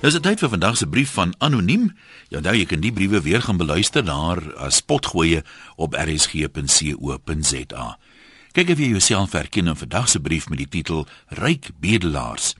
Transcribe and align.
Dis 0.00 0.16
'n 0.16 0.24
tyd 0.24 0.40
vir 0.40 0.48
vandag 0.48 0.76
se 0.76 0.86
brief 0.86 1.10
van 1.12 1.34
anoniem. 1.38 1.96
Ja, 2.28 2.40
nou 2.40 2.56
jy 2.56 2.64
kan 2.64 2.80
die 2.80 2.92
briewe 2.92 3.20
weer 3.20 3.42
gaan 3.42 3.56
beluister 3.56 4.04
daar 4.04 4.56
as 4.56 4.80
potgoeie 4.80 5.44
op 5.76 5.94
rsg.co.za. 5.94 7.98
Kyk 8.52 8.68
of 8.68 8.78
jy 8.78 8.88
jouself 8.88 9.32
herken 9.32 9.66
in 9.66 9.76
vandag 9.76 10.08
se 10.08 10.20
brief 10.20 10.48
met 10.48 10.58
die 10.58 10.68
titel 10.68 11.06
Ryk 11.26 11.70
bedelaars. 11.80 12.54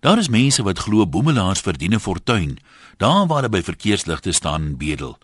Daar 0.00 0.18
is 0.18 0.28
mense 0.28 0.62
wat 0.62 0.78
glo 0.78 1.06
boemelaars 1.06 1.60
verdien 1.60 1.94
'n 1.94 2.00
fortuin, 2.00 2.58
daar 2.96 3.26
waar 3.26 3.42
hulle 3.42 3.48
by 3.48 3.62
verkeersligte 3.62 4.32
staan 4.32 4.62
en 4.62 4.76
bedel. 4.76 5.18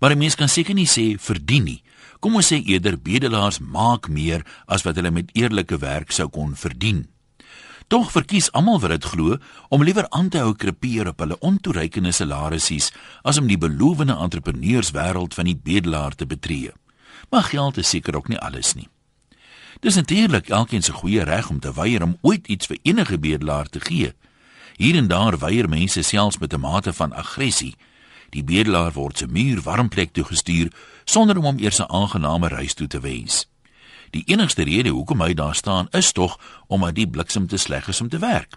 Maar 0.00 0.10
'n 0.10 0.18
mens 0.18 0.34
kan 0.34 0.48
seker 0.48 0.74
nie 0.74 0.88
sê 0.88 1.20
verdien 1.20 1.64
nie. 1.64 1.82
Kom 2.20 2.34
ons 2.34 2.52
sê 2.52 2.64
eerder 2.64 2.98
bedelaars 2.98 3.58
maak 3.58 4.08
meer 4.08 4.46
as 4.66 4.82
wat 4.82 4.96
hulle 4.96 5.10
met 5.10 5.30
eerlike 5.32 5.78
werk 5.78 6.10
sou 6.10 6.28
kon 6.28 6.56
verdien. 6.56 7.06
Tog 7.88 8.10
verkies 8.12 8.50
almal 8.52 8.80
wat 8.80 8.90
dit 8.90 9.04
glo 9.04 9.38
om 9.72 9.82
liewer 9.82 10.10
aan 10.12 10.28
te 10.28 10.42
hou 10.44 10.52
krepeer 10.52 11.08
op 11.08 11.22
hulle 11.24 11.38
ontoereikende 11.40 12.12
salarisse 12.12 12.92
as 13.22 13.40
om 13.40 13.48
die 13.48 13.56
belowende 13.56 14.12
entrepreneurswêreld 14.12 15.34
van 15.34 15.48
die 15.48 15.56
bedelaar 15.56 16.14
te 16.14 16.26
betree. 16.26 16.72
Maar 17.30 17.48
geld 17.48 17.80
is 17.80 17.88
seker 17.88 18.16
ook 18.16 18.28
nie 18.28 18.38
alles 18.38 18.74
nie. 18.74 18.88
Dis 19.80 19.94
natuurlik 19.94 20.48
elkeen 20.48 20.82
se 20.82 20.92
goeie 20.92 21.24
reg 21.24 21.48
om 21.50 21.60
te 21.60 21.72
weier 21.72 22.02
om 22.02 22.18
ooit 22.20 22.46
iets 22.46 22.66
vir 22.66 22.78
enige 22.82 23.18
bedelaar 23.18 23.68
te 23.68 23.80
gee. 23.80 24.12
Hier 24.76 24.96
en 24.96 25.08
daar 25.08 25.38
weier 25.38 25.68
mense 25.68 26.02
selfs 26.02 26.38
met 26.38 26.52
'n 26.52 26.60
mate 26.60 26.92
van 26.92 27.12
aggressie. 27.12 27.76
Die 28.30 28.44
bedelaar 28.44 28.92
word 28.92 29.18
se 29.18 29.26
muur 29.26 29.62
warm 29.62 29.88
plek 29.88 30.12
toe 30.12 30.24
gestuur 30.24 30.72
sonder 31.04 31.36
om 31.36 31.44
hom 31.44 31.58
eers 31.58 31.80
'n 31.80 31.90
aangename 31.90 32.48
reis 32.48 32.74
toe 32.74 32.86
te 32.86 33.00
wens. 33.00 33.47
Die 34.10 34.24
enigste 34.26 34.62
rede 34.62 34.88
hoekom 34.88 35.20
hy 35.20 35.34
daar 35.34 35.54
staan 35.54 35.88
is 35.90 36.12
tog 36.12 36.38
omdat 36.66 36.94
die 36.94 37.08
bliksem 37.08 37.46
te 37.46 37.56
sleg 37.56 37.88
is 37.88 38.00
om 38.00 38.08
te 38.08 38.18
werk. 38.18 38.56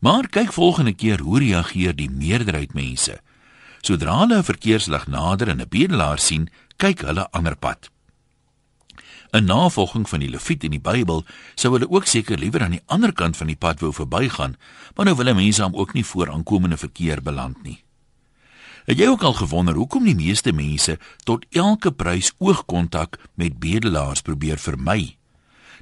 Maar 0.00 0.28
kyk 0.28 0.52
volgende 0.52 0.92
keer 0.92 1.20
hoe 1.20 1.38
reageer 1.38 1.96
die 1.96 2.10
meerderheid 2.10 2.74
mense. 2.74 3.20
Sodra 3.80 4.18
hulle 4.18 4.38
'n 4.38 4.44
verkeerslig 4.44 5.06
nader 5.06 5.48
en 5.48 5.60
'n 5.60 5.68
bedelaar 5.68 6.18
sien, 6.18 6.50
kyk 6.76 7.00
hulle 7.00 7.30
ander 7.30 7.56
pad. 7.56 7.90
'n 9.32 9.44
Navolging 9.44 10.08
van 10.08 10.20
die 10.20 10.28
Lewiet 10.28 10.64
in 10.64 10.70
die 10.70 10.80
Bybel 10.80 11.24
sou 11.54 11.72
hulle 11.72 11.90
ook 11.90 12.06
seker 12.06 12.38
liewer 12.38 12.62
aan 12.62 12.76
die 12.78 12.86
ander 12.86 13.12
kant 13.12 13.36
van 13.36 13.46
die 13.46 13.56
pad 13.56 13.80
wou 13.80 13.92
verbygaan, 13.92 14.56
maar 14.94 15.04
nou 15.04 15.16
wil 15.16 15.34
mense 15.34 15.62
hom 15.62 15.74
ook 15.74 15.92
nie 15.92 16.04
voor 16.04 16.30
aankomende 16.30 16.76
verkeer 16.76 17.22
beland 17.22 17.62
nie. 17.62 17.85
Het 18.86 18.98
jy 18.98 19.06
ook 19.10 19.22
al 19.22 19.32
gewonder 19.32 19.74
hoekom 19.74 20.04
die 20.06 20.14
meeste 20.14 20.52
mense 20.54 20.98
tot 21.26 21.46
elke 21.50 21.90
prys 21.90 22.30
oogkontak 22.38 23.18
met 23.34 23.58
bedelaars 23.58 24.22
probeer 24.22 24.60
vermy? 24.62 25.16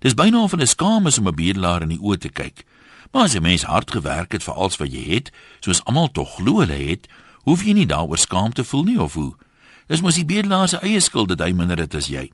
Dis 0.01 0.17
byna 0.17 0.41
of 0.43 0.55
hulle 0.57 0.67
skaam 0.67 1.07
is 1.07 1.19
om 1.19 1.29
'n 1.29 1.37
bedelaar 1.37 1.83
in 1.83 1.93
die 1.93 2.01
oë 2.01 2.19
te 2.19 2.29
kyk. 2.29 2.65
Maar 3.13 3.23
as 3.23 3.35
'n 3.35 3.43
mens 3.43 3.63
hard 3.63 3.91
gewerk 3.91 4.33
het 4.33 4.43
vir 4.43 4.55
alles 4.55 4.77
wat 4.77 4.93
jy 4.93 5.05
het, 5.15 5.33
soos 5.61 5.85
almal 5.85 6.11
tog 6.11 6.35
glo 6.35 6.59
hulle 6.59 6.81
het, 6.91 7.09
hoef 7.43 7.65
jy 7.65 7.73
nie 7.73 7.87
daaroor 7.87 8.19
skaam 8.19 8.53
te 8.53 8.65
voel 8.65 8.85
nie 8.85 9.01
of 9.01 9.15
hoe. 9.15 9.37
Dis 9.87 10.01
mos 10.01 10.15
die 10.15 10.25
bedelaar 10.25 10.69
se 10.69 10.81
eie 10.81 11.01
skuld 11.01 11.29
dat 11.29 11.41
hy 11.41 11.53
minder 11.53 11.79
het 11.79 11.95
as 11.95 12.07
jy. 12.07 12.33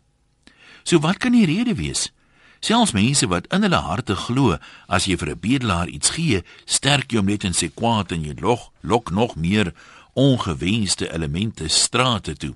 So 0.82 0.98
wat 0.98 1.16
kan 1.16 1.32
die 1.32 1.46
rede 1.46 1.74
wees? 1.74 2.12
Selfs 2.60 2.92
mense 2.92 3.26
wat 3.26 3.46
in 3.46 3.62
hulle 3.62 3.80
harte 3.80 4.16
glo 4.16 4.58
as 4.86 5.04
jy 5.04 5.16
vir 5.16 5.30
'n 5.30 5.40
bedelaar 5.40 5.88
iets 5.88 6.10
gee, 6.10 6.42
sterk 6.64 7.10
jy 7.12 7.16
hom 7.16 7.26
net 7.26 7.44
en 7.44 7.52
sê 7.52 7.70
kwaad 7.74 8.12
en 8.12 8.24
jy 8.24 8.34
lok, 8.40 8.72
lok 8.80 9.10
nog 9.10 9.36
meer 9.36 9.74
ongewenste 10.20 11.08
elemente 11.12 11.68
strate 11.68 12.36
toe. 12.36 12.54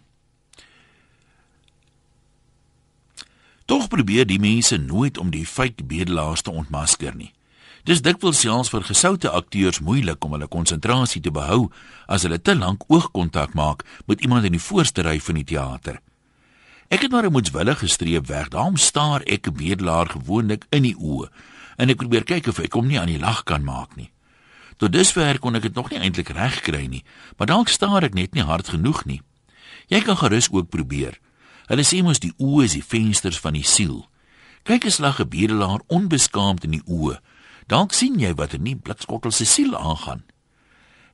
Tog 3.65 3.89
probeer 3.89 4.27
die 4.29 4.41
mense 4.41 4.77
nooit 4.77 5.19
om 5.19 5.31
die 5.33 5.47
feit 5.47 5.87
bedelaars 5.89 6.45
te 6.45 6.53
ontmasker 6.53 7.17
nie. 7.17 7.33
Dis 7.85 8.01
dikwels 8.05 8.41
selfs 8.41 8.71
vir 8.73 8.85
gesoute 8.85 9.31
akteurs 9.33 9.81
moeilik 9.85 10.25
om 10.25 10.37
hulle 10.37 10.49
konsentrasie 10.49 11.21
te 11.25 11.33
behou 11.33 11.67
as 12.09 12.25
hulle 12.25 12.41
te 12.41 12.55
lank 12.57 12.85
oogkontak 12.89 13.53
maak 13.57 13.85
met 14.09 14.25
iemand 14.25 14.49
in 14.49 14.57
die 14.57 14.67
voorste 14.67 15.05
ry 15.05 15.19
van 15.21 15.41
die 15.41 15.49
teater. 15.53 16.01
Ek 16.89 17.03
het 17.05 17.13
maar 17.13 17.27
'n 17.27 17.33
moedswillige 17.33 17.89
streep 17.89 18.27
weg. 18.27 18.49
Daarom 18.49 18.77
staar 18.77 19.21
ek 19.23 19.49
'n 19.49 19.57
bedelaar 19.57 20.09
gewoonlik 20.09 20.65
in 20.71 20.83
die 20.83 20.97
oë 20.97 21.29
en 21.77 21.89
ek 21.89 21.97
probeer 21.97 22.25
kyk 22.25 22.47
of 22.47 22.59
ek 22.59 22.73
hom 22.73 22.87
nie 22.87 23.01
aan 23.01 23.13
die 23.13 23.19
lag 23.19 23.43
kan 23.43 23.65
maak 23.65 23.97
nie. 23.97 24.11
Tot 24.77 24.93
dusver 24.93 25.39
kon 25.39 25.55
ek 25.55 25.69
dit 25.69 25.75
nog 25.75 25.91
nie 25.91 26.01
eintlik 26.03 26.33
reg 26.35 26.61
kry 26.67 26.87
nie, 26.91 27.05
maar 27.39 27.47
dalk 27.47 27.69
staar 27.69 28.03
ek 28.03 28.15
net 28.15 28.35
nie 28.35 28.43
hard 28.43 28.69
genoeg 28.75 29.05
nie. 29.05 29.21
Jy 29.89 30.01
kan 30.01 30.17
gerus 30.17 30.51
ook 30.51 30.71
probeer. 30.73 31.21
Hulle 31.71 31.85
sê 31.87 32.03
mos 32.03 32.21
die 32.21 32.35
oë 32.39 32.65
is 32.65 32.77
die 32.77 32.85
vensters 32.85 33.41
van 33.41 33.57
die 33.57 33.65
siel. 33.65 34.05
Kyk 34.65 34.85
eens 34.85 34.99
lag 34.99 35.21
'n 35.21 35.29
bedelaar 35.29 35.81
onbeskaamd 35.89 36.65
in 36.65 36.71
die 36.71 36.87
oë. 36.87 37.21
Dalk 37.67 37.93
sien 37.93 38.19
jy 38.19 38.35
wat 38.35 38.53
in 38.53 38.65
die 38.65 38.77
blikskottel 38.77 39.31
se 39.31 39.45
siel 39.45 39.77
aangaan. 39.77 40.25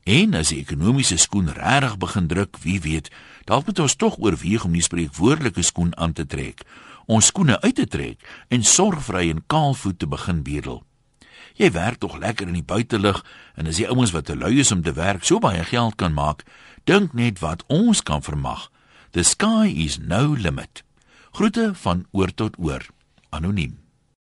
En 0.04 0.34
as 0.34 0.48
die 0.48 0.60
ekonomiese 0.60 1.16
skoen 1.16 1.52
regtig 1.52 1.98
begin 1.98 2.26
druk, 2.26 2.58
wie 2.64 2.80
weet, 2.80 3.10
dalk 3.44 3.66
moet 3.66 3.78
ons 3.78 3.96
tog 3.96 4.18
oorweeg 4.18 4.64
om 4.64 4.72
die 4.72 4.82
spreekwoordelike 4.82 5.62
skoen 5.62 5.96
aan 5.96 6.12
te 6.12 6.26
trek, 6.26 6.64
ons 7.06 7.26
skoene 7.26 7.60
uit 7.60 7.74
te 7.74 7.86
trek 7.86 8.18
en 8.48 8.64
sorgvry 8.64 9.30
en 9.30 9.44
kaalvoet 9.46 9.98
te 9.98 10.06
begin 10.06 10.42
bedel. 10.42 10.82
Jy 11.60 11.68
werk 11.76 11.98
tog 12.00 12.16
lekker 12.16 12.48
in 12.48 12.56
die 12.56 12.64
buitelug 12.64 13.18
en 13.60 13.68
as 13.68 13.76
die 13.76 13.88
ouens 13.92 14.14
wat 14.16 14.30
te 14.30 14.36
lui 14.36 14.54
is 14.62 14.70
om 14.72 14.80
te 14.80 14.94
werk 14.96 15.26
so 15.28 15.42
baie 15.44 15.60
geld 15.68 15.98
kan 16.00 16.16
maak, 16.16 16.46
dink 16.88 17.12
net 17.12 17.42
wat 17.44 17.66
ons 17.68 18.00
kan 18.00 18.24
vermag. 18.24 18.70
The 19.12 19.26
sky 19.28 19.68
is 19.68 19.98
no 20.00 20.32
limit. 20.32 20.80
Groete 21.36 21.74
van 21.84 22.06
oor 22.16 22.32
tot 22.32 22.56
oor. 22.56 22.88
Anoniem. 23.28 23.79